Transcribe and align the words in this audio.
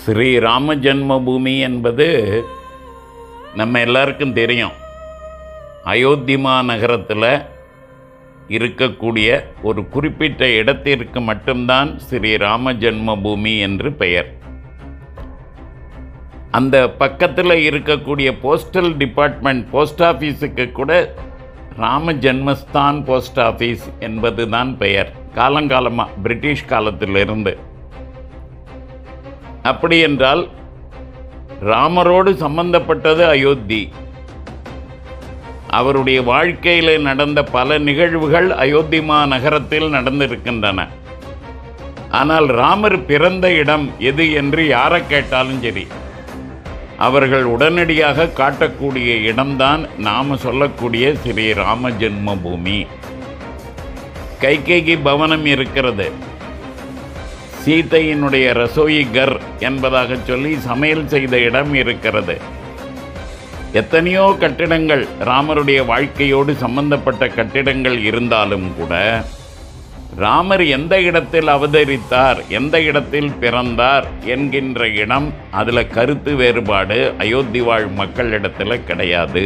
ஸ்ரீ 0.00 0.38
ராம 0.38 0.74
ஜென்மபூமி 0.74 1.52
என்பது 1.60 2.06
நம்ம 3.54 3.80
எல்லாருக்கும் 3.86 4.32
தெரியும். 4.32 4.74
அயோத்திமா 5.92 6.54
நகரத்தில் 6.70 7.30
இருக்கக்கூடிய 8.56 9.28
ஒரு 9.62 9.80
குறிப்பிட்ட 9.94 10.48
இடத்திற்கு 10.60 11.20
மட்டும்தான் 11.20 11.98
ஸ்ரீ 12.08 12.32
ராம 12.36 12.72
ஜென்மபூமி 12.72 13.54
என்று 13.58 13.92
பெயர். 14.02 14.28
அந்த 16.50 16.76
பக்கத்தில் 17.02 17.54
இருக்கக்கூடிய 17.70 18.28
போஸ்டல் 18.44 18.92
டிபார்ட்மெண்ட் 19.02 19.64
போஸ்ட் 19.70 20.02
ஆஃபீஸுக்கு 20.02 20.66
கூட 20.72 20.92
ராம 21.76 22.12
ஜென்மஸ்தான் 22.12 23.04
போஸ்ட் 23.04 23.40
ஆஃபீஸ் 23.48 23.86
என்பது 24.00 24.44
தான் 24.48 24.70
பெயர். 24.78 25.10
காலங்காலமாக 25.34 26.16
பிரிட்டிஷ் 26.22 26.68
காலத்திலிருந்து. 26.74 27.54
அப்படி 29.72 29.96
என்றால் 30.08 30.42
ராமரோடு 31.70 32.32
சம்பந்தப்பட்டது 32.44 33.22
அயோத்தி. 33.34 33.82
அவருடைய 35.78 36.18
வாழ்க்கையில் 36.30 37.06
நடந்த 37.08 37.40
பல 37.56 37.78
நிகழ்வுகள் 37.88 38.48
அயோத்தி 38.64 39.00
நகரத்தில் 39.32 39.88
நடந்திருக்கின்றன. 39.96 40.86
ஆனால் 42.20 42.46
ராமர் 42.60 42.98
பிறந்த 43.08 43.46
இடம் 43.62 43.86
எது 44.10 44.26
என்று 44.40 44.62
யாரை 44.74 45.00
கேட்டாலும் 45.06 45.62
சரி 45.64 45.86
அவர்கள் 47.06 47.44
உடனடியாக 47.54 48.24
காட்டக்கூடிய 48.38 49.10
இடம்தான் 49.30 49.82
நாம் 50.06 50.30
சொல்லக்கூடிய 50.44 51.04
ஸ்ரீ 51.22 51.44
ராம 51.58 51.90
ஜென்மபூமி. 52.00 52.78
கைகேகி 54.40 54.96
பவனம் 55.08 55.46
இருக்கிறது. 55.54 56.06
சீதையினுடைய 57.64 58.46
ரசோயி 58.60 59.02
கர் 59.16 59.36
என்பதாக 59.58 60.16
சொல்லி 60.28 60.52
சமையல் 60.68 61.08
செய்த 61.08 61.38
இடம் 61.38 61.74
இருக்கிறது. 61.74 62.36
எத்தனையோ 63.72 64.36
கட்டிடங்கள் 64.40 65.06
ராமருடைய 65.24 65.80
வாழ்க்கையோடு 65.86 66.54
சம்பந்தப்பட்ட 66.54 67.28
கட்டிடங்கள் 67.28 67.98
இருந்தாலும் 68.04 68.68
கூட 68.76 69.24
ராமர் 70.16 70.62
எந்த 70.66 70.94
இடத்தில் 71.00 71.46
அவதரித்தார் 71.46 72.38
எந்த 72.48 72.76
இடத்தில் 72.80 73.32
பிறந்தார் 73.40 74.06
என்கின்ற 74.24 74.88
இடம் 75.02 75.34
அதில் 75.50 75.90
கருத்து 75.96 76.32
வேறுபாடு 76.34 76.98
அயோத்தி 77.18 77.60
வாழ் 77.60 77.88
மக்களிடத்தில் 78.00 78.84
கிடையாது. 78.84 79.44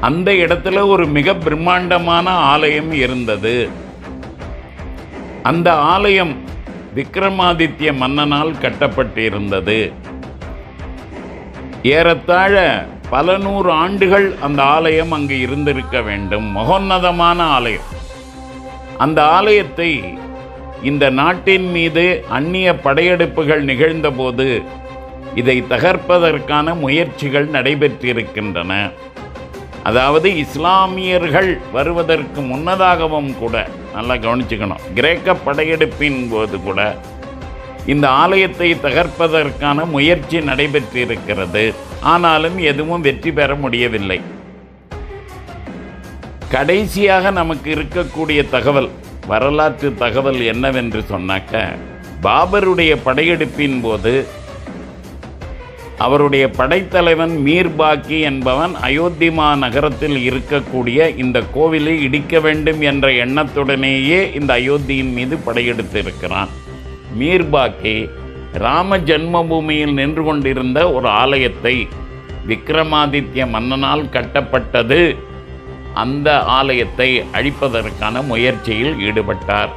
அந்த 0.00 0.32
இடத்துல 0.32 0.86
ஒரு 0.88 1.06
மிக 1.06 1.34
பிரம்மாண்டமான 1.34 2.30
ஆலயம் 2.52 2.92
இருந்தது. 2.92 3.56
அந்த 5.48 5.72
ஆலயம் 5.72 6.34
விக்ரமாதித்ய 6.94 7.88
மன்னனால் 8.02 8.52
கட்டப்பட்டிருந்தது. 8.62 9.92
ஏறத்தாழ 11.82 12.54
பல 13.10 13.36
நூறு 13.38 13.70
ஆண்டுகள் 13.70 14.34
அந்த 14.40 14.62
ஆலயம் 14.62 15.12
அங்கு 15.12 15.40
இருந்திருக்க 15.40 16.00
வேண்டும். 16.00 16.46
மகோன்னதமான 16.56 17.42
ஆலயம். 17.56 17.90
அந்த 18.98 19.20
ஆலயத்தை 19.28 19.90
இந்த 20.82 21.10
நாட்டின் 21.10 21.70
மீது 21.70 22.24
அந்நிய 22.28 22.72
படையெடுப்புகள் 22.72 23.62
நிகழ்ந்தபோது 23.70 24.62
இதை 25.34 25.62
தகர்ப்பதற்கான 25.62 26.78
முயற்சிகள் 26.78 27.48
நடைபெற்றிருக்கின்றன. 27.48 28.72
அதாவது 29.82 30.36
இஸ்லாமியர்கள் 30.36 31.60
வருவதற்கு 31.72 32.40
முன்னதாகவும் 32.40 33.32
கூட 33.38 33.66
நல்லா 33.94 34.14
கவனிச்சுக்கணும். 34.14 34.84
கிரேக்க 34.94 35.34
படையெடுப்பின் 35.46 36.22
போது 36.30 36.56
கூட 36.66 36.80
இந்த 37.92 38.06
ஆலயத்தை 38.22 38.68
தகர்ப்பதற்கான 38.74 39.78
முயற்சி 39.94 40.38
நடைபெற்றிருக்கிறது. 40.50 41.64
ஆனாலும் 42.12 42.58
எதுவும் 42.70 43.04
வெற்றி 43.06 43.32
பெற 43.32 43.54
முடியவில்லை. 43.64 44.18
கடைசியாக 46.54 47.30
நமக்கு 47.40 47.68
இருக்கக்கூடிய 47.76 48.40
தகவல் 48.50 48.90
வரலாற்று 49.26 49.88
தகவல் 50.02 50.40
என்னவென்று 50.52 51.00
சொன்னாக்க 51.10 51.62
பாபருடைய 52.24 52.92
படையெடுப்பின் 53.06 53.78
போது 53.82 54.12
அவருடைய 55.98 56.50
படைத்தலைவன் 56.50 57.30
மீர்பாக்கி 57.30 58.20
என்பவன் 58.20 58.74
அயோத்திமா 58.82 59.56
நகரத்தில் 59.56 60.30
இருக்கக்கூடிய 60.30 61.16
இந்த 61.16 61.42
கோவிலை 61.54 62.00
இடிக்க 62.00 62.40
வேண்டும் 62.40 62.80
என்ற 62.80 63.08
எண்ணத்துடனேயே 63.08 64.34
இந்த 64.40 64.54
அயோத்தியின் 64.54 65.12
மீது 65.12 65.38
படையெடுத்திருக்கிறான். 65.46 66.48
மீர்பாக்கி 67.18 68.10
ராம 68.52 68.98
ஜென்மபூமியில் 68.98 69.92
நின்று 69.92 70.24
கொண்டிருந்த 70.24 70.92
ஒரு 70.92 71.08
ஆலயத்தை 71.08 71.88
விக்ரமாதித்ய 72.48 73.46
மன்னனால் 73.52 74.08
கட்டப்பட்டது. 74.10 75.16
அந்த 75.94 76.42
ஆலயத்தை 76.42 77.22
அழிப்பதற்கான 77.32 78.26
முயற்சியில் 78.26 78.94
ஈடுபட்டார். 78.94 79.68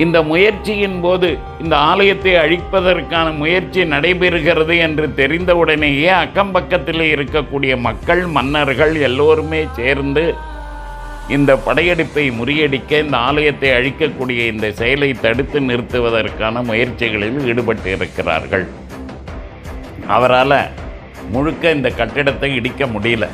இந்த 0.00 0.22
முயற்சியின் 0.22 1.00
போது 1.00 1.28
இந்த 1.60 1.76
ஆலயத்தை 1.76 2.32
அழிப்பதற்கான 2.34 3.36
முயற்சி 3.36 3.84
நடைபெறுகிறது 3.84 4.78
என்று 4.78 5.06
தெரிந்தவுடனேயே 5.16 6.10
அக்கம் 6.24 6.52
பக்கத்தில் 6.52 7.02
இருக்கக்கூடிய 7.14 7.72
மக்கள் 7.80 8.22
மன்னர்கள் 8.26 8.94
எல்லோருமே 9.00 9.64
சேர்ந்து 9.72 10.24
இந்த 11.28 11.56
படையெடுப்பை 11.56 12.24
முறியடிக்க 12.30 12.92
இந்த 13.02 13.16
ஆலயத்தை 13.16 13.70
அழிக்கக்கூடிய 13.70 14.40
இந்த 14.52 14.72
செயலை 14.72 15.10
தடுத்து 15.20 15.60
நிறுத்துவதற்கான 15.60 16.62
முயற்சிகளில் 16.62 17.38
ஈடுபட்டு 17.46 17.90
இருக்கிறார்கள் 17.96 18.66
அவரால் 20.06 20.58
முழுக்க 21.30 21.70
இந்த 21.70 21.88
கட்டிடத்தை 21.90 22.54
இடிக்க 22.54 22.86
முடியல. 22.86 23.24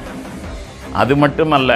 அது 0.93 1.16
மட்டுமல்ல 1.16 1.71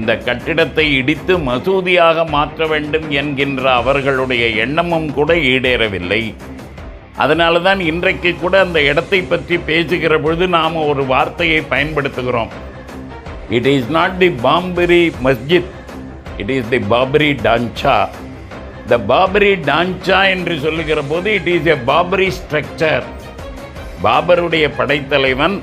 இந்த 0.00 0.12
கட்டிடத்தை 0.26 0.84
இடித்து 1.00 1.34
மசூதியாக 1.48 2.24
மாற்ற 2.34 2.66
வேண்டும் 2.72 3.08
என்கின்ற 3.20 3.62
அவர்களுடைய 3.80 4.44
எண்ணமும் 4.64 5.08
கூட 5.18 5.30
ஈடேறவில்லை. 5.52 6.22
அதனால 7.24 7.60
தான் 7.66 7.80
இன்றைக்கு 7.90 8.30
கூட 8.42 8.54
அந்த 8.64 8.78
இடத்தை 8.90 9.20
பற்றி 9.32 9.56
பேசுகிற 9.68 10.12
பொழுது 10.24 10.44
நாம் 10.56 10.76
ஒரு 10.90 11.02
வார்த்தையை 11.12 11.60
பயன்படுத்துகிறோம். 11.72 12.52
It 13.56 13.68
is 13.74 13.90
not 13.96 14.16
the 14.22 14.30
Babri 14.46 15.02
Masjid 15.26 15.72
it 16.42 16.52
is 16.56 16.70
the 16.74 16.80
Babri 16.92 17.30
dhancha 17.46 17.96
the 18.92 18.98
Babri 19.12 19.52
dhancha 19.70 20.20
என்று 20.34 20.54
சொல்லுகிற 20.66 21.00
போது 21.10 21.28
it 21.38 21.50
is 21.56 21.68
a 21.74 21.78
Babri 21.90 22.28
structure 22.38 23.04
பாபருடைய 24.06 24.66
படைத்தலைவன் 24.78 25.56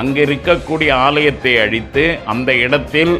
அங்கு 0.00 0.20
இருக்கக்கூடிய 0.26 0.90
ஆலயத்தை 1.08 1.52
அழித்து 1.64 2.06
அந்த 2.32 2.50
இடத்தில் 2.66 3.14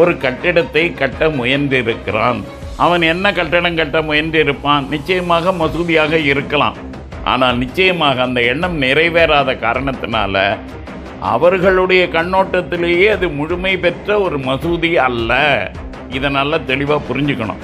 ஒரு 0.00 0.12
கட்டிடத்தை 0.24 0.84
கட்ட 1.00 1.28
முயன்றிருக்கிறான். 1.38 2.40
அவன் 2.84 3.04
என்ன 3.12 3.26
கட்டடம் 3.38 3.78
கட்ட 3.80 3.98
முயன்றிருப்பான்? 4.08 4.84
நிச்சயமாக 4.94 5.52
மசூதியாக 5.60 6.12
இருக்கலாம். 6.32 6.76
ஆனால் 7.32 7.56
நிச்சயமாக 7.62 8.22
அந்த 8.26 8.40
எண்ணம் 8.52 8.76
நிறைவேறாத 8.82 9.50
காரணத்தினால 9.66 10.42
அவர்களுடைய 11.34 12.02
கண்ணோட்டத்திலேயே 12.16 13.06
அது 13.14 13.26
முழுமை 13.38 13.72
பெற்ற 13.84 14.18
ஒரு 14.26 14.38
மசூதி 14.48 14.90
அல்ல. 15.06 15.32
இதை 16.16 16.28
நல்லா 16.38 16.58
தெளிவாக 16.70 17.06
புரிஞ்சுக்கணும். 17.08 17.62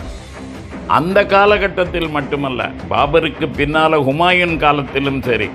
அந்த 0.98 1.18
காலகட்டத்தில் 1.34 2.08
மட்டுமல்ல 2.16 2.62
பாபருக்கு 2.92 3.46
பின்னால் 3.58 4.04
ஹுமாயூன் 4.08 4.56
காலத்திலும் 4.64 5.20
சரி. 5.28 5.48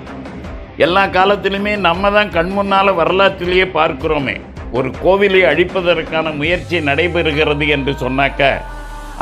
எல்லா 0.86 1.02
காலத்திலுமே 1.18 1.74
நம்ம 1.88 2.10
தான் 2.16 2.32
கண் 2.36 2.52
முன்னால் 2.56 2.98
வரலாற்றிலேயே 3.00 3.66
பார்க்குறோமே. 3.78 4.36
ஒரு 4.76 4.88
கோவிலை 5.02 5.40
அழிப்பதற்கான 5.50 6.32
முயற்சி 6.36 6.78
நடைபெறுகிறது 6.88 7.66
என்று 7.76 7.92
சொன்னாக்க 8.02 8.50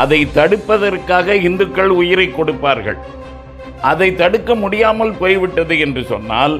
அதை 0.02 0.18
தடுப்பதற்காக 0.38 1.34
இந்துக்கள் 1.48 1.92
உயிரை 2.00 2.26
கொடுப்பார்கள். 2.30 2.98
அதை 3.90 4.08
தடுக்க 4.14 4.54
முடியாமல் 4.54 5.12
போய்விட்டது 5.21 5.74
என்று 5.84 6.03
சொன்னால் 6.12 6.56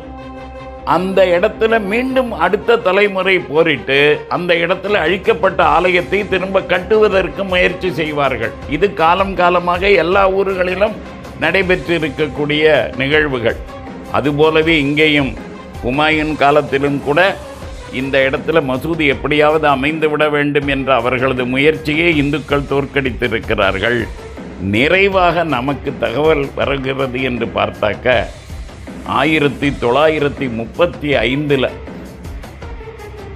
அந்த 0.97 1.21
இடத்துல 1.37 1.79
மீண்டும் 1.93 2.31
அடுத்த 2.45 2.77
தலைமுறை 2.87 3.35
போரிட்டு 3.39 3.99
அந்த 4.37 4.55
இடத்துல 4.55 5.01
அழிக்கப்பட்ட 5.07 5.61
ஆலயத்தை 5.77 6.21
திரும்ப 6.29 6.63
கட்டுவதற்கு 6.73 7.45
முயற்சி 7.45 7.89
செய்வார்கள். 7.93 8.53
இது 8.77 8.89
காலம் 8.95 9.35
காலமாக 9.35 9.91
எல்லா 10.05 10.23
ஊர்களிலும் 10.31 10.95
நடைபெற்றிருக்கக்கூடிய 11.41 12.65
நிகழ்வுகள். 13.03 13.59
அதுபோலவே 14.13 14.77
இங்கேயும் 14.87 15.33
ஹுமாயூன் 15.83 16.35
காலத்திலும் 16.45 17.03
கூட 17.05 17.21
இந்த 18.01 18.17
இடத்துல 18.29 18.61
மசூதி 18.71 19.05
எப்படியாவது 19.15 19.67
அமைந்து 19.69 20.07
விட 20.11 20.25
வேண்டும் 20.29 20.69
என்ற 20.75 20.89
அவர்களது 20.95 21.45
முயற்சியை 21.47 22.09
இந்துக்கள் 22.23 22.69
தோற்கடித்திருக்கிறார்கள். 22.71 24.01
நிறைவாக 24.75 25.45
நமக்கு 25.55 25.91
தகவல் 26.01 26.45
வருகிறது 26.55 27.19
என்று 27.29 27.47
பார்த்தாக்க 27.59 28.15
ஆயிரத்தி 29.21 29.69
தொள்ளாயிரத்தி 29.83 30.47
முப்பத்தி 30.51 31.11
ஐந்தில் 31.29 31.69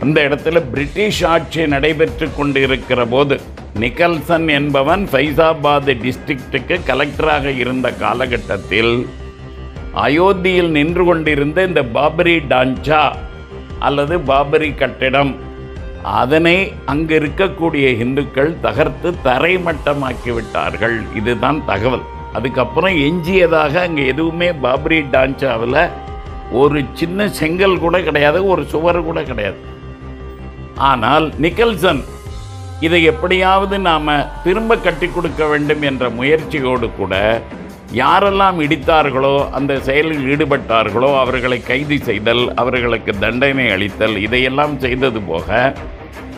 அந்த 0.05 0.19
இடத்துல 0.29 0.59
பிரிட்டிஷ் 0.73 1.23
ஆட்சி 1.25 1.63
நடைபெற்று 1.67 2.27
கொண்டிருக்கிற 2.37 3.01
போது 3.05 3.37
நிக்கல்சன் 3.81 4.49
என்பவன் 4.59 5.03
ஃபைசாபாத் 5.13 5.91
டிஸ்ட்ரிக்ட்டுக்கு 6.05 6.77
கலெக்டராக 6.87 7.53
இருந்த 7.63 7.89
காலகட்டத்தில் 8.05 8.95
அயோத்தியில் 10.07 10.71
நின்று 10.71 11.05
கொண்டிருந்த 11.05 11.67
இந்த 11.67 11.83
பாபரி 11.97 12.37
டான்ச்சா 12.51 13.03
அல்லது 13.87 14.15
பாபரி 14.31 14.71
கட்டிடம். 14.83 15.33
அதனை 16.21 16.57
அங்கு 16.93 17.15
இருக்கக்கூடிய 17.21 17.87
இந்துக்கள் 18.05 18.53
தகர்த்து 18.67 19.09
தரைமட்டமாக்கிவிட்டார்கள். 19.25 20.97
இதுதான் 21.21 21.59
தகவல். 21.73 22.05
அதுக்கப்புறம் 22.39 22.97
எஞ்சியதாக 23.07 23.75
அங்கே 23.87 24.05
எதுவுமே 24.13 24.49
பாபரி 24.65 25.01
டான்ச்சாவில் 25.15 25.83
ஒரு 26.61 26.79
சின்ன 27.01 27.29
செங்கல் 27.41 27.83
கூட 27.85 27.97
கிடையாது 28.07 28.39
ஒரு 28.53 28.63
சுவர் 28.73 29.07
கூட 29.09 29.21
கிடையாது. 29.31 29.61
ஆனால் 30.91 31.27
நிக்கல்சன் 31.45 32.03
இதை 32.87 33.01
எப்படியாவது 33.13 33.77
நாம் 33.89 34.11
திரும்ப 34.45 34.77
கட்டி 34.77 35.09
கொடுக்க 35.15 35.43
வேண்டும் 35.53 35.83
என்ற 35.89 36.05
முயற்சியோடு 36.19 36.87
கூட 37.01 37.15
யாரெல்லாம் 37.99 38.59
இடித்தார்களோ 38.65 39.37
அந்த 39.59 39.73
செயலில் 39.87 40.27
ஈடுபட்டார்களோ 40.33 41.09
அவர்களை 41.21 41.57
கைது 41.63 41.97
செய்தல் 42.09 42.43
அவர்களுக்கு 42.55 43.13
தண்டனை 43.19 43.65
அளித்தல் 43.77 44.17
இதையெல்லாம் 44.17 44.75
செய்தது 44.79 45.21
போக 45.23 45.49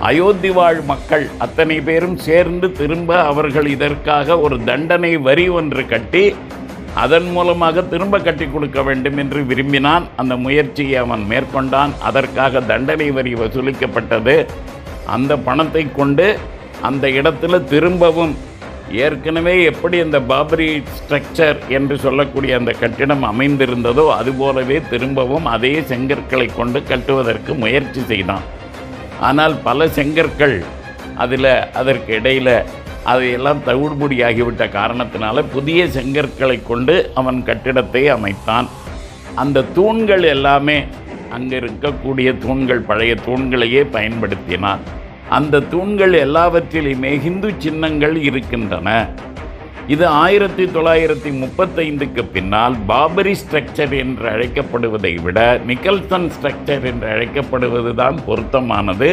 அயோத்தி 0.08 0.50
வாழ் 0.58 0.80
மக்கள் 0.84 1.24
அத்தனை 1.38 1.76
பேரும் 1.88 2.16
சேர்ந்து 2.26 2.68
திரும்ப 2.72 3.10
அவர்கள் 3.30 3.68
இதற்காக 3.74 4.38
ஒரு 4.38 4.56
தண்டனை 4.70 5.12
வரி 5.26 5.48
ஒன்று 5.58 5.82
கட்டி 5.86 6.24
அதன் 7.02 7.28
மூலமாக 7.34 7.82
திரும்ப 7.92 8.16
கட்டி 8.18 8.46
கொடுக்க 8.46 8.82
வேண்டும் 8.82 9.18
என்று 9.22 9.40
விரும்பினான். 9.50 10.06
அந்த 10.16 10.36
முயற்சியை 10.36 10.96
அவன் 11.04 11.22
மேற்கொண்டான். 11.30 11.92
அதற்காக 12.08 12.60
தண்டனை 12.70 13.10
வரி 13.18 13.32
வசூலிக்கப்பட்டது. 13.34 14.34
அந்த 15.06 15.36
பணத்தை 15.48 15.84
கொண்டு 16.00 16.26
அந்த 16.88 17.08
இடத்துல 17.20 17.60
திரும்பவும் 17.72 18.34
ஏற்கனவே 19.04 19.54
எப்படி 19.70 19.96
அந்த 20.04 20.18
பாபரி 20.30 20.68
ஸ்ட்ரக்சர் 20.96 21.58
என்று 21.76 21.96
சொல்லக்கூடிய 22.04 22.52
அந்த 22.60 22.72
கட்டிடம் 22.80 23.24
அமைந்திருந்ததோ 23.30 24.04
அதுபோலவே 24.18 24.78
திரும்பவும் 24.90 25.46
அதே 25.54 25.72
செங்கற்களை 25.90 26.48
கொண்டு 26.58 26.78
கட்டுவதற்கு 26.90 27.54
முயற்சி 27.62 28.02
செய்தான். 28.12 28.46
ஆனால் 29.28 29.54
பல 29.68 29.86
செங்கற்கள் 29.98 30.56
அதில் 31.24 31.52
அதற்கு 31.80 32.12
இடையில் 32.18 32.54
அதையெல்லாம் 33.12 33.64
தவிடுபொடியாகிவிட்ட 33.68 34.64
காரணத்தினால 34.78 35.42
புதிய 35.54 35.84
செங்கற்களை 35.96 36.58
கொண்டு 36.70 36.96
அவன் 37.20 37.40
கட்டிடத்தை 37.48 38.02
அமைத்தான். 38.16 38.68
அந்த 39.42 39.66
தூண்கள் 39.78 40.24
எல்லாமே 40.36 40.78
அங்கே 41.36 41.56
இருக்கக்கூடிய 41.62 42.30
தூண்கள் 42.46 42.82
பழைய 42.90 43.12
தூண்களையே 43.26 43.82
பயன்படுத்தினான். 43.96 44.82
அந்த 45.36 45.60
தூண்கள் 45.72 46.14
எல்லாவற்றிலுமே 46.26 47.12
ஹிந்து 47.24 47.50
சின்னங்கள் 47.64 48.16
இருக்கின்றன. 48.28 48.88
இது 49.92 50.04
ஆயிரத்தி 50.22 50.64
தொள்ளாயிரத்தி 50.74 51.30
முப்பத்தைந்துக்கு 51.42 52.22
பின்னால் 52.34 52.74
பாபரி 52.90 53.34
ஸ்ட்ரக்சர் 53.40 53.94
என்று 54.02 54.26
அழைக்கப்படுவதை 54.32 55.12
விட 55.24 55.38
நிக்கல்சன் 55.70 56.28
ஸ்ட்ரக்சர் 56.34 56.84
என்று 56.90 57.08
அழைக்கப்படுவது 57.14 57.92
தான் 58.02 58.18
பொருத்தமானது. 58.26 59.10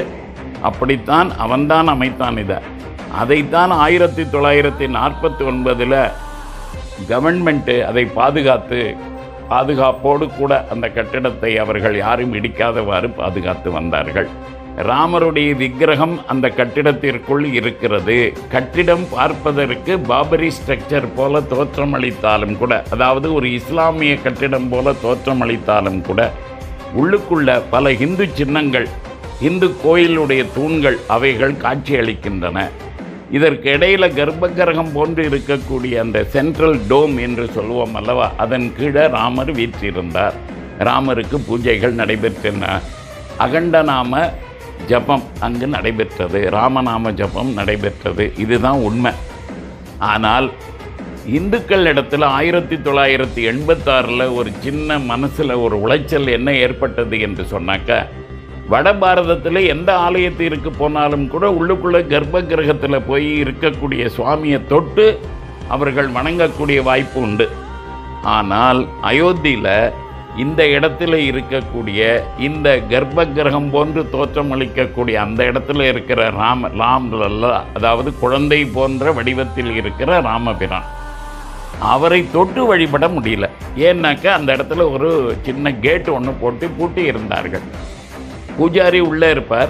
அப்படித்தான் 0.69 1.29
அவன்தான் 1.45 1.89
அமைத்தான் 1.95 2.37
இதை. 2.43 2.59
அதைத்தான் 3.21 3.71
ஆயிரத்தி 3.85 4.23
தொள்ளாயிரத்தி 4.33 4.87
நாற்பத்தி 4.97 5.43
ஒன்பதில் 5.51 5.99
கவர்மெண்ட்டு 7.11 7.75
அதை 7.89 8.03
பாதுகாத்து 8.19 8.81
பாதுகாப்போடு 9.51 10.25
கூட 10.37 10.53
அந்த 10.73 10.85
கட்டிடத்தை 10.97 11.51
அவர்கள் 11.63 11.97
யாரும் 12.03 12.33
இடிக்காதவாறு 12.39 13.09
பாதுகாத்து 13.19 13.71
வந்தார்கள். 13.71 14.29
ராமருடைய 14.89 15.49
விக்கிரகம் 15.61 16.13
அந்த 16.31 16.47
கட்டிடத்திற்குள் 16.57 17.45
இருக்கிறது. 17.59 18.17
கட்டிடம் 18.53 19.05
பார்ப்பதற்கு 19.15 19.93
பாபரி 20.11 20.49
ஸ்ட்ரக்சர் 20.57 21.07
போல 21.15 21.41
தோற்றமளித்தாலும் 21.53 22.55
கூட 22.61 22.73
அதாவது 22.95 23.29
ஒரு 23.37 23.47
இஸ்லாமிய 23.59 24.15
கட்டிடம் 24.25 24.69
போல 24.73 24.93
தோற்றமளித்தாலும் 25.05 26.01
கூட 26.09 26.31
உள்ளுக்குள்ள 27.01 27.49
பல 27.69 27.91
இந்து 28.05 28.27
சின்னங்கள் 28.39 28.87
இந்து 29.49 29.67
கோயிலுடைய 29.83 30.43
தூண்கள் 30.55 30.97
அவைகள் 31.15 31.59
காட்சியளிக்கின்றன. 31.65 32.67
இதற்கு 33.31 33.77
இடையில 33.77 34.07
கர்ப்பகிரகம் 34.19 34.91
போன்று 34.93 35.29
இருக்கக்கூடிய 35.29 35.99
அந்த 35.99 36.23
சென்ட்ரல் 36.23 36.77
டோம் 36.89 37.19
என்று 37.19 37.47
சொல்லுவோம் 37.47 37.95
அல்லவா? 37.95 38.31
அதன் 38.37 38.75
கீழே 38.77 39.07
ராமர் 39.07 39.55
வீற்றிருந்தார். 39.55 40.33
ராமருக்கு 40.79 41.37
பூஜைகள் 41.49 41.95
நடைபெற்றன. 41.95 42.79
அகண்டநாம 43.39 44.31
ஜபம் 44.87 45.23
அங்கு 45.39 45.67
நடைபெற்றது. 45.67 46.49
ராமநாம 46.51 47.11
ஜபம் 47.11 47.53
நடைபெற்றது. 47.53 48.33
இதுதான் 48.37 48.77
உண்மை. 48.77 49.11
ஆனால் 49.97 50.51
இந்துக்கள் 51.25 51.83
இடத்துல 51.83 52.23
ஆயிரத்தி 52.23 52.75
தொள்ளாயிரத்தி 52.75 53.53
எண்பத்தாறில் 53.53 54.35
ஒரு 54.35 54.51
சின்ன 54.59 54.99
மனசில் 54.99 55.51
ஒரு 55.51 55.77
உளைச்சல் 55.87 56.31
என்ன 56.31 56.53
ஏற்பட்டது 56.53 57.19
என்று 57.19 57.43
சொன்னாக்க 57.43 58.07
வட 58.71 58.87
பாரதத்தில் 59.01 59.59
எந்த 59.73 59.89
ஆலயத்திற்கு 60.05 60.69
போனாலும் 60.79 61.23
கூட 61.33 61.45
உள்ளுக்குள்ள 61.59 61.97
கர்ப்ப 62.11 62.41
கிரகத்தில் 62.49 63.05
போய் 63.07 63.27
இருக்கக்கூடிய 63.43 64.03
சுவாமியை 64.15 64.59
தொட்டு 64.71 65.05
அவர்கள் 65.75 66.09
வணங்கக்கூடிய 66.17 66.79
வாய்ப்பு 66.89 67.19
உண்டு. 67.27 67.47
ஆனால் 68.35 68.81
அயோத்தியில் 69.09 69.73
இந்த 70.43 70.61
இடத்துல 70.75 71.13
இருக்கக்கூடிய 71.29 71.99
இந்த 72.47 72.67
கர்ப்ப 72.91 73.25
கிரகம் 73.37 73.69
போன்று 73.75 74.01
தோற்றமளிக்கக்கூடிய 74.13 75.15
அந்த 75.25 75.41
இடத்துல 75.51 75.87
இருக்கிற 75.91 76.29
ராம 76.39 76.69
ராம் 76.81 77.09
லல்லா, 77.21 77.53
அதாவது 77.77 78.09
குழந்தை 78.23 78.61
போன்ற 78.77 79.11
வடிவத்தில் 79.19 79.71
இருக்கிற 79.79 80.19
ராமபிரான். 80.29 80.89
அவரை 81.93 82.21
தொட்டு 82.35 82.63
வழிபட 82.71 83.07
முடியல. 83.15 83.47
ஏன்னாக்கா 83.89 84.31
அந்த 84.39 84.49
இடத்துல 84.57 84.85
ஒரு 84.95 85.09
சின்ன 85.47 85.73
கேட் 85.85 86.09
ஒன்று 86.17 86.33
போட்டு 86.43 86.67
பூட்டி 86.77 87.03
இருந்தார்கள். 87.11 87.67
பூஜாரி 88.59 88.99
உள்ளே 88.99 89.29
இருப்பார். 89.29 89.69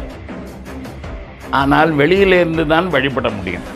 ஆனால் 1.50 1.92
வெளியிலிருந்து 1.92 2.68
தான் 2.68 2.90
வழிபட 2.90 3.30
முடியும். 3.30 3.68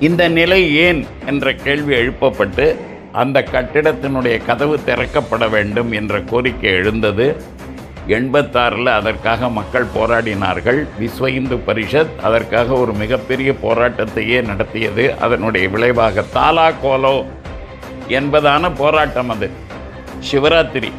இந்த 0.00 0.28
நிலை 0.28 0.74
ஏன் 0.76 1.06
என்ற 1.26 1.54
கேள்வி 1.54 1.94
எழுப்பப்பட்டு 1.94 2.76
அந்த 3.12 3.44
கட்டிடத்தினுடைய 3.52 4.44
கதவு 4.46 4.80
திறக்கப்பட 4.86 5.50
வேண்டும் 5.50 5.92
என்ற 5.92 6.20
கோரிக்கை 6.20 6.70
எழுந்தது. 6.70 7.36
எண்பத்தாறில் 8.08 8.86
அதற்காக 8.86 9.48
மக்கள் 9.48 9.86
போராடினார்கள். 9.98 10.86
விஸ்வ 11.00 11.28
இந்து 11.28 11.56
பரிஷத் 11.56 12.16
அதற்காக 12.22 12.72
ஒரு 12.72 12.92
மிகப்பெரிய 12.92 13.54
போராட்டத்தையே 13.62 14.44
நடத்தியது. 14.44 15.14
அதனுடைய 15.20 15.68
விளைவாக 15.68 16.24
தாலா 16.34 16.72
கோலோ 16.84 17.24
என்பதான 18.08 18.70
போராட்டம் 18.76 19.28
அது. 19.28 19.50
சிவராத்திரி. 20.32 20.92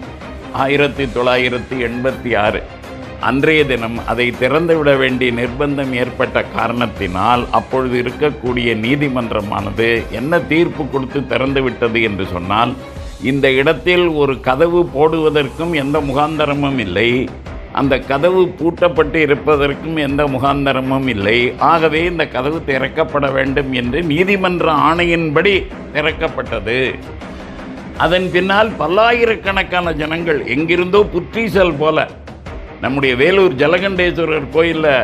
ஆயிரத்தி 0.54 1.06
தொள்ளாயிரத்தி 1.06 1.76
எண்பத்தி 1.80 2.38
ஆறு. 2.38 2.64
அன்றைய 3.20 3.66
தினம் 3.66 4.08
அதை 4.08 4.34
திறந்துவிட 4.40 4.98
வேண்டிய 4.98 5.32
நிர்பந்தம் 5.32 5.92
ஏற்பட்ட 5.92 6.44
காரணத்தினால் 6.44 7.46
அப்பொழுது 7.52 8.04
இருக்கக்கூடிய 8.04 8.76
நீதிமன்றமானது 8.76 10.10
என்ன 10.12 10.40
தீர்ப்பு 10.40 10.86
கொடுத்து 10.88 11.20
திறந்துவிட்டது 11.20 12.02
என்று 12.02 12.26
சொன்னால் 12.26 12.74
இந்த 13.22 13.52
இடத்தில் 13.52 14.08
ஒரு 14.08 14.40
கதவு 14.40 14.90
போடுவதற்கும் 14.96 15.74
எந்த 15.74 16.00
முகாந்தரமும் 16.00 16.78
இல்லை. 16.78 17.30
அந்த 17.72 18.00
கதவு 18.00 18.54
பூட்டப்பட்டு 18.60 19.16
இருப்பதற்கும் 19.16 19.96
எந்த 19.96 20.24
முகாந்தரமும் 20.24 21.08
இல்லை. 21.08 21.54
ஆகவே 21.58 22.04
இந்த 22.04 22.28
கதவு 22.28 22.62
திறக்கப்பட 22.68 23.32
வேண்டும் 23.32 23.74
என்று 23.74 24.04
நீதிமன்ற 24.04 24.72
ஆணையின்படி 24.72 25.68
திறக்கப்பட்டது. 25.94 26.96
அதன் 28.02 28.28
பின்னால் 28.34 28.70
பல்லாயிரக்கணக்கான 28.80 29.92
ஜனங்கள் 30.02 30.40
எங்கிருந்தோ 30.54 31.00
புற்றீசல் 31.14 31.76
போல. 31.82 32.08
நம்முடைய 32.84 33.14
வேலூர் 33.22 33.54
ஜலகண்டேஸ்வரர் 33.62 34.48
கோயிலில் 34.56 34.96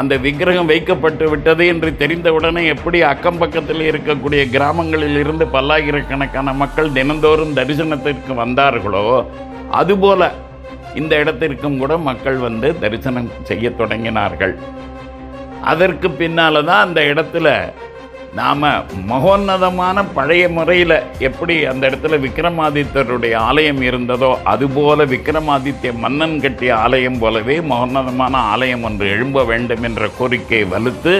அந்த 0.00 0.14
விக்கிரகம் 0.24 0.70
வைக்கப்பட்டு 0.70 1.26
விட்டது 1.32 1.64
என்று 1.72 1.90
தெரிந்தவுடனே 2.00 2.62
எப்படி 2.74 2.98
அக்கம் 3.10 3.40
பக்கத்தில் 3.42 3.82
இருக்கக்கூடிய 3.90 4.42
கிராமங்களில் 4.54 5.18
இருந்து 5.22 5.46
பல்லாயிரக்கணக்கான 5.56 6.54
மக்கள் 6.62 6.94
தினந்தோறும் 6.98 7.56
தரிசனத்திற்கு 7.58 8.34
வந்தார்களோ 8.42 9.04
அதுபோல 9.80 10.30
இந்த 11.00 11.14
இடத்திற்கும் 11.22 11.78
கூட 11.78 11.92
மக்கள் 12.08 12.36
வந்து 12.46 12.78
தரிசனம் 12.82 13.30
செய்ய 13.50 13.70
தொடங்கினார்கள். 13.70 14.54
அதற்கு 15.72 16.10
பின்னால் 16.10 16.64
தான் 16.64 16.84
அந்த 16.86 17.00
இடத்துல 17.12 17.48
நாம் 18.34 18.62
மகோன்னதமான 19.06 20.02
பழைய 20.14 20.44
முறையில் 20.48 20.94
எப்படி 21.20 21.54
அந்த 21.64 21.82
இடத்துல 21.88 22.16
விக்ரமாதித்தருடைய 22.18 23.34
ஆலயம் 23.42 23.82
இருந்ததோ 23.82 24.30
அதுபோல 24.44 25.04
விக்ரமாதித்ய 25.12 25.90
மன்னன் 25.98 26.34
கட்டிய 26.40 26.70
ஆலயம் 26.76 27.18
போலவே 27.18 27.56
மகோன்னதமான 27.64 28.34
ஆலயம் 28.52 28.84
ஒன்று 28.84 29.08
எழும்ப 29.08 29.44
வேண்டும் 29.44 29.84
என்ற 29.84 30.08
கோரிக்கை 30.18 30.62
வலுத்து 30.72 31.12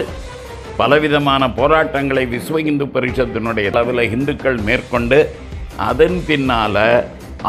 பலவிதமான 0.77 1.47
போராட்டங்களை 1.51 2.23
விஸ்வ 2.25 2.63
இந்து 2.63 2.87
பரிஷத்தினுடைய 2.87 3.69
அளவில் 3.73 4.09
இந்துக்கள் 4.09 4.59
மேற்கொண்டு 4.61 5.19
அதன் 5.85 6.19
பின்னால் 6.27 6.83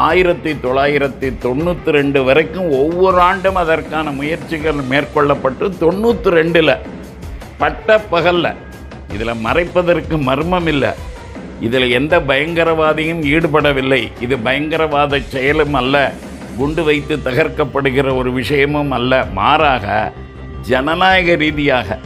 ஆயிரத்தி 0.03 0.51
தொள்ளாயிரத்தி 0.63 1.29
தொண்ணூற்றி 1.43 1.91
ரெண்டு 1.91 2.19
வரைக்கும் 2.23 2.69
ஒவ்வொரு 2.79 3.19
ஆண்டும் 3.21 3.59
அதற்கான 3.61 4.11
முயற்சிகள் 4.11 4.81
மேற்கொள்ளப்பட்டு 4.89 5.67
தொண்ணூற்றி 5.79 6.31
ரெண்டில் 6.31 6.73
பட்ட 7.57 7.99
பகலில் 8.09 8.51
இதில் 9.13 9.41
மறைப்பதற்கு 9.45 10.15
மர்மம் 10.29 10.67
இல்லை 10.67 10.91
இதில் 11.59 11.87
எந்த 11.89 12.15
பயங்கரவாதியும் 12.19 13.21
ஈடுபடவில்லை. 13.33 14.01
இது 14.19 14.35
பயங்கரவாத 14.37 15.19
செயலும் 15.33 15.73
அல்ல. 15.73 15.95
குண்டு 16.57 16.83
வைத்து 16.83 17.15
தகர்க்கப்படுகிற 17.27 18.15
ஒரு 18.15 18.29
விஷயமும் 18.31 18.91
அல்ல. 18.91 19.25
மாறாக 19.39 20.13
ஜனநாயக 20.69 21.35
ரீதியாக 21.35 21.99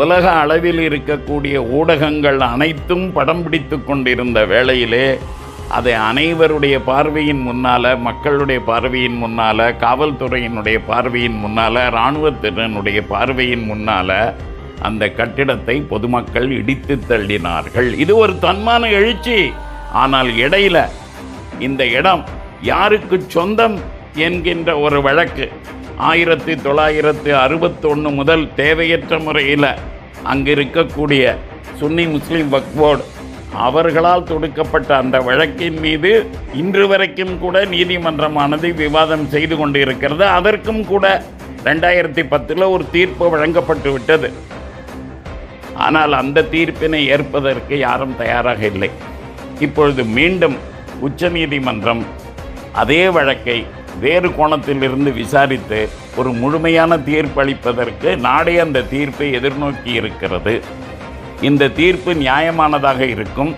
உலக 0.00 0.24
அளவில் 0.42 0.80
இருக்கக்கூடிய 0.88 1.56
ஊடகங்கள் 1.78 2.40
அனைத்தும் 2.52 3.06
படம் 3.12 3.42
பிடித்து 3.42 3.76
கொண்டிருந்த 3.84 4.38
வேளையிலே 4.44 5.06
அதை 5.68 5.94
அனைவருடைய 6.08 6.76
பார்வையின் 6.84 7.42
முன்னால 7.48 7.98
மக்களுடைய 7.98 8.60
பார்வையின் 8.60 9.18
முன்னால் 9.22 9.64
காவல்துறையினுடைய 9.80 10.78
பார்வையின் 10.86 11.38
முன்னால் 11.42 11.80
இராணுவத்தினருடைய 11.90 13.00
பார்வையின் 13.12 13.64
முன்னால் 13.64 14.16
அந்த 14.80 15.08
கட்டிடத்தை 15.08 15.76
பொதுமக்கள் 15.92 16.48
இடித்து 16.50 16.94
தள்ளினார்கள். 17.10 17.92
இது 18.04 18.16
ஒரு 18.16 18.32
தன்மான 18.32 18.90
எழுச்சி. 19.00 19.38
ஆனால் 19.92 20.30
இடையில 20.44 20.78
இந்த 21.58 21.86
இடம் 21.86 22.24
யாருக்கு 22.60 23.16
சொந்தம் 23.28 23.76
என்கின்ற 24.26 24.78
ஒரு 24.78 25.02
வழக்கு. 25.02 25.48
ஆயிரத்தி 25.96 26.54
தொள்ளாயிரத்து 26.54 27.36
அறுபத்தொன்று 27.36 28.10
முதல் 28.10 28.54
தேவையற்ற 28.54 29.18
முறையில் 29.18 29.70
அங்கு 30.22 30.50
இருக்கக்கூடிய 30.54 31.34
சுன்னி 31.80 32.04
முஸ்லீம் 32.14 32.50
வக்ஃப் 32.54 32.78
போர்டு 32.78 33.04
அவர்களால் 33.66 34.28
தொடுக்கப்பட்ட 34.30 34.90
அந்த 35.02 35.16
வழக்கின் 35.20 35.78
மீது 35.84 36.10
இன்று 36.62 36.84
வரைக்கும் 36.88 37.38
கூட 37.38 37.64
நீதிமன்றமானது 37.64 38.68
விவாதம் 38.74 39.28
செய்து 39.28 39.56
கொண்டு 39.56 39.80
இருக்கிறது 39.80 40.26
அதற்கும் 40.38 40.82
கூட 40.86 41.22
ரெண்டாயிரத்தி 41.64 42.22
பத்தில் 42.32 42.64
ஒரு 42.74 42.84
தீர்ப்பு 42.90 43.30
வழங்கப்பட்டு 43.30 43.92
விட்டது. 43.92 44.30
ஆனால் 45.74 46.12
அந்த 46.12 46.42
தீர்ப்பினை 46.42 47.06
ஏற்பதற்கு 47.06 47.78
யாரும் 47.78 48.16
தயாராக 48.16 48.66
இல்லை. 48.66 48.90
இப்பொழுது 49.60 50.04
மீண்டும் 50.04 50.56
உச்சநீதிமன்றம் 51.00 52.04
அதே 52.72 53.08
வழக்கை 53.08 53.66
வேறு 54.00 54.28
கோணத்திலிருந்து 54.28 55.12
விசாரித்து 55.12 55.88
ஒரு 56.16 56.32
முழுமையான 56.32 56.96
தீர்ப்பளிப்பதற்கு 56.96 58.16
நாடே 58.16 58.58
அந்த 58.58 58.82
தீர்ப்பை 58.82 59.36
எதிர்நோக்கி 59.36 59.86
இருக்கிறது. 59.86 60.62
இந்த 61.40 61.68
தீர்ப்பு 61.68 62.14
நியாயமானதாக 62.14 63.00
இருக்கும். 63.00 63.54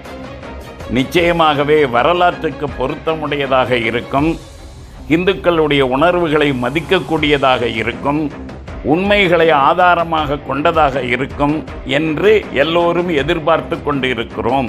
நிச்சயமாகவே 0.95 1.91
வரலாற்றுக்கு 1.91 2.67
பொருத்தமுடையதாக 2.79 3.71
இருக்கும். 3.71 4.39
இந்துக்களுடைய 5.09 5.81
உணர்வுகளை 5.81 6.53
மதிக்கக்கூடியதாக 6.53 7.63
இருக்கும். 7.63 8.31
உண்மைகளை 8.93 9.49
ஆதாரமாக 9.69 10.39
கொண்டதாக 10.49 11.03
இருக்கும் 11.15 11.55
என்று 11.99 12.33
எல்லோரும் 12.63 13.11
எதிர்பார்த்து 13.23 13.77
கொண்டிருக்கிறோம். 13.83 14.69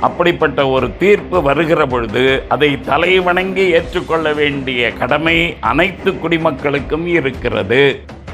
அப்படிப்பட்ட 0.00 0.60
ஒரு 0.68 0.86
தீர்ப்பு 1.02 1.38
வருகிற 1.42 1.86
பொழுது 1.86 2.24
அதை 2.48 2.70
தலை 2.80 3.12
வணங்கி 3.20 3.64
ஏற்றுக்கொள்ள 3.78 4.32
வேண்டிய 4.32 4.92
கடமை 4.92 5.36
அனைத்து 5.72 6.12
குடிமக்களுக்கும் 6.12 7.06
இருக்கிறது. 7.18 7.82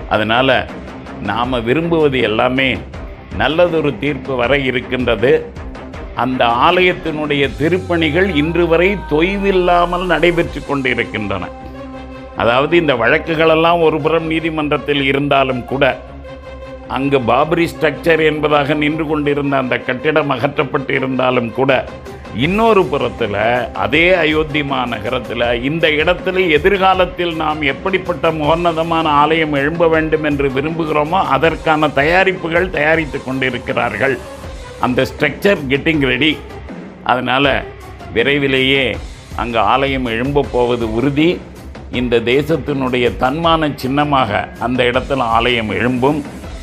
அதனால் 0.08 0.56
நாம் 1.30 1.64
விரும்புவது 1.64 2.20
எல்லாமே 2.30 2.70
நல்லதொரு 3.36 3.92
தீர்ப்பு 3.98 4.32
வர 4.36 4.52
இருக்கின்றது. 4.70 5.32
அந்த 6.14 6.42
ஆலயத்தினுடைய 6.68 7.44
திருப்பணிகள் 7.60 8.28
இன்று 8.42 8.64
வரை 8.72 8.88
தொய்வில்லாமல் 9.10 10.06
நடைபெற்று 10.12 10.60
கொண்டிருக்கின்றன. 10.66 11.44
அதாவது 12.36 12.76
இந்த 12.76 12.94
வழக்குகளெல்லாம் 12.94 13.80
ஒரு 13.80 14.00
புறம் 14.00 14.26
நீதிமன்றத்தில் 14.26 15.02
இருந்தாலும் 15.02 15.64
கூட 15.64 15.84
அங்கு 16.88 17.18
பாபரி 17.20 17.66
ஸ்ட்ரக்சர் 17.72 18.22
என்பதாக 18.30 18.74
நின்று 18.74 19.06
கொண்டிருந்த 19.06 19.56
அந்த 19.56 19.76
கட்டிடம் 19.78 20.30
அகற்றப்பட்டு 20.30 20.94
இருந்தாலும் 20.94 21.52
கூட 21.52 21.84
இன்னொரு 22.34 22.84
புறத்தில் 22.84 23.38
அதே 23.72 24.14
அயோத்தி 24.14 24.62
மாநகரத்தில் 24.62 25.62
இந்த 25.62 25.88
இடத்துல 25.88 26.48
எதிர்காலத்தில் 26.48 27.34
நாம் 27.34 27.62
எப்படிப்பட்ட 27.62 28.30
மோன்னதமான 28.30 29.08
ஆலயம் 29.08 29.52
எழும்ப 29.52 29.88
வேண்டும் 29.88 30.24
என்று 30.24 30.48
விரும்புகிறோமோ 30.48 31.20
அதற்கான 31.36 31.88
தயாரிப்புகள் 31.88 32.70
தயாரித்து 32.70 33.24
கொண்டிருக்கிறார்கள். 33.24 34.18
அந்த 34.80 35.02
ஸ்ட்ரக்சர் 35.02 35.62
கெட்டிங் 35.68 36.04
ரெடி. 36.12 36.38
அதனால் 37.04 37.52
விரைவிலேயே 38.12 38.96
அங்கு 39.36 39.58
ஆலயம் 39.58 40.06
எழும்பப் 40.06 40.52
போவது 40.52 40.94
உறுதி. 40.94 41.40
இந்த 42.00 42.18
தேசத்தினுடைய 42.34 43.06
தன்மான 43.22 43.68
சின்னமாக 43.82 44.48
அந்த 44.58 44.80
இடத்துல 44.90 45.26
ஆலயம் 45.36 45.70
எழும்பும். 45.70 46.20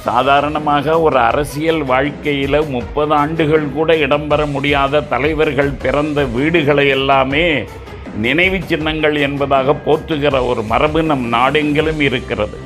சாதாரணமாக 0.08 0.96
ஒரு 1.02 1.20
அரசியல் 1.20 1.82
வாழ்க்கையில் 1.92 2.60
முப்பது 2.76 3.14
ஆண்டுகள் 3.14 3.66
கூட 3.74 3.96
இடம்பெற 3.96 4.42
முடியாத 4.56 5.02
தலைவர்கள் 5.14 5.72
பிறந்த 5.84 6.24
வீடுகளை 6.38 6.88
எல்லாமே 6.88 7.46
நினைவு 8.26 8.60
சின்னங்கள் 8.72 9.16
என்பதாக 9.28 9.76
போற்றுகிற 9.86 10.46
ஒரு 10.48 10.64
மரபு 10.72 11.04
நம் 11.04 11.28
நாடெங்கிலும் 11.34 12.00
இருக்கிறது. 12.00 12.58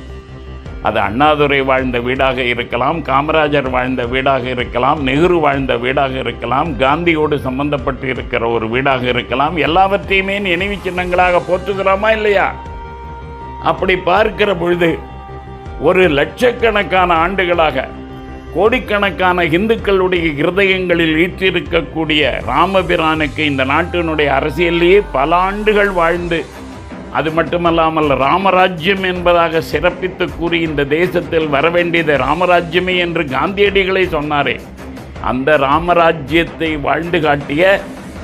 அது 0.84 1.00
அண்ணாதுரை 1.00 1.60
வாழ்ந்த 1.60 1.98
வீடாக 2.00 2.42
இருக்கலாம் 2.42 2.98
காமராஜர் 3.04 3.70
வாழ்ந்த 3.70 4.02
வீடாக 4.06 4.44
இருக்கலாம் 4.48 5.06
நெஹ்ரு 5.06 5.38
வாழ்ந்த 5.40 5.76
வீடாக 5.76 6.14
இருக்கலாம் 6.18 6.78
காந்தியோடு 6.78 7.36
சம்பந்தப்பட்டு 7.46 8.04
இருக்கிற 8.04 8.48
ஒரு 8.48 8.68
வீடாக 8.68 9.02
இருக்கலாம். 9.04 9.56
எல்லாவற்றையுமே 9.56 10.38
நினைவு 10.38 10.76
சின்னங்களாக 10.84 11.40
போற்றுகிறோமா 11.48 12.10
இல்லையா? 12.10 12.46
அப்படி 13.62 13.96
பார்க்கிற 13.96 14.54
பொழுது 14.54 14.98
ஒரு 15.80 16.08
லட்சக்கணக்கான 16.08 17.14
ஆண்டுகளாக 17.14 17.88
கோடிக்கணக்கான 18.54 19.44
இந்துக்களுடைய 19.44 20.26
இருதயங்களில் 20.40 21.16
ஈற்றிருக்கக்கூடிய 21.24 22.22
ராமபிரானுக்கு 22.48 23.38
இந்த 23.38 23.64
நாட்டினுடைய 23.64 24.28
அரசியலிலேயே 24.38 25.02
பல 25.12 25.36
ஆண்டுகள் 25.36 25.90
வாழ்ந்து 25.90 26.38
அது 27.18 27.30
மட்டுமல்லாமல் 27.38 28.10
ராமராஜ்யம் 28.24 29.04
என்பதாக 29.10 29.60
சிறப்பித்து 29.72 30.24
கூறி 30.38 30.58
இந்த 30.68 30.82
தேசத்தில் 30.98 31.48
வரவேண்டியது 31.56 32.14
ராமராஜ்யமே 32.26 32.94
என்று 33.04 33.22
காந்தியடிகளை 33.36 34.04
சொன்னாரே. 34.16 34.56
அந்த 35.30 35.50
ராமராஜ்யத்தை 35.66 36.70
வாழ்ந்து 36.86 37.20
காட்டிய 37.26 37.64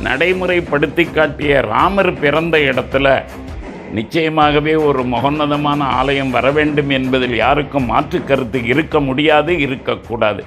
நடைமுறைப்படுத்தி 0.05 1.05
காட்டிய 1.11 1.61
ராமர் 1.73 2.13
பிறந்த 2.25 2.57
இடத்துல 2.71 3.07
நிச்சயமாகவே 3.95 4.75
ஒரு 4.89 5.03
மகோன்னதமான 5.15 5.81
ஆலயம் 6.01 6.35
வர 6.37 6.47
வேண்டும் 6.59 6.91
என்பதில் 6.99 7.37
யாருக்கும் 7.37 7.91
மாற்று 7.93 8.19
கருத்து 8.25 8.59
இருக்க 8.73 9.01
முடியாது 9.09 9.53
இருக்கக்கூடாது. 9.67 10.43